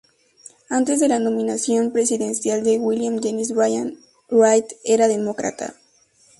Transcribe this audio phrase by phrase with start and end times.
[0.71, 3.99] Antes de la nominación presidencial de William Jennings Bryan,
[4.31, 5.75] Wright era demócrata.